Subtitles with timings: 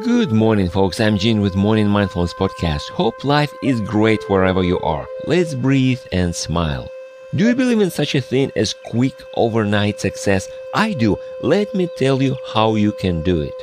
[0.00, 1.00] Good morning, folks.
[1.00, 2.88] I'm Gene with Morning Mindfulness Podcast.
[2.88, 5.06] Hope life is great wherever you are.
[5.26, 6.90] Let's breathe and smile.
[7.34, 10.48] Do you believe in such a thing as quick overnight success?
[10.74, 11.18] I do.
[11.42, 13.54] Let me tell you how you can do it.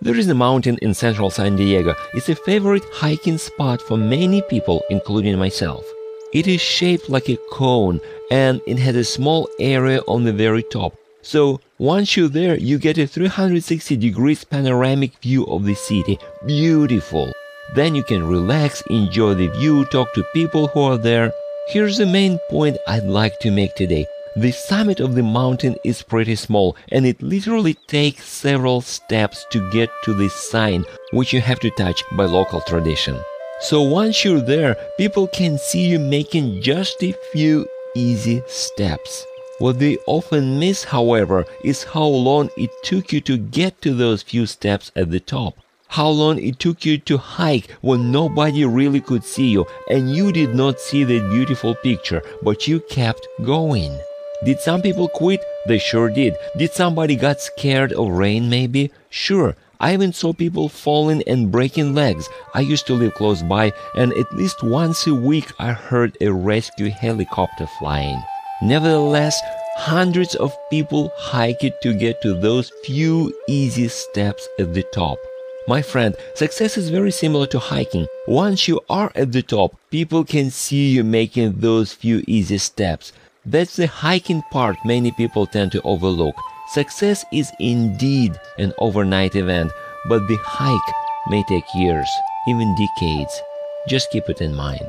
[0.00, 1.96] There is a mountain in central San Diego.
[2.14, 5.84] It's a favorite hiking spot for many people, including myself.
[6.32, 10.62] It is shaped like a cone and it has a small area on the very
[10.62, 10.96] top.
[11.22, 16.18] So once you're there, you get a 360 degrees panoramic view of the city.
[16.44, 17.32] Beautiful.
[17.74, 21.32] Then you can relax, enjoy the view, talk to people who are there.
[21.68, 24.04] Here's the main point I'd like to make today.
[24.34, 29.70] The summit of the mountain is pretty small and it literally takes several steps to
[29.70, 33.16] get to this sign, which you have to touch by local tradition.
[33.60, 39.24] So once you're there, people can see you making just a few easy steps.
[39.62, 44.20] What they often miss, however, is how long it took you to get to those
[44.20, 45.54] few steps at the top.
[45.86, 50.32] How long it took you to hike when nobody really could see you and you
[50.32, 53.96] did not see that beautiful picture, but you kept going.
[54.44, 55.44] Did some people quit?
[55.68, 56.34] They sure did.
[56.58, 58.90] Did somebody got scared of rain maybe?
[59.10, 59.54] Sure.
[59.78, 62.28] I even saw people falling and breaking legs.
[62.52, 66.32] I used to live close by and at least once a week I heard a
[66.32, 68.20] rescue helicopter flying.
[68.62, 69.40] Nevertheless,
[69.76, 75.18] hundreds of people hike it to get to those few easy steps at the top.
[75.66, 78.06] My friend, success is very similar to hiking.
[78.28, 83.12] Once you are at the top, people can see you making those few easy steps.
[83.44, 86.36] That's the hiking part many people tend to overlook.
[86.72, 89.72] Success is indeed an overnight event,
[90.08, 90.94] but the hike
[91.28, 92.08] may take years,
[92.46, 93.42] even decades.
[93.88, 94.88] Just keep it in mind.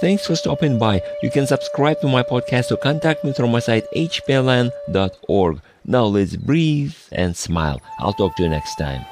[0.00, 1.02] Thanks for stopping by.
[1.22, 5.60] You can subscribe to my podcast or contact me through my site hpln.org.
[5.84, 7.80] Now let's breathe and smile.
[7.98, 9.04] I'll talk to you next time.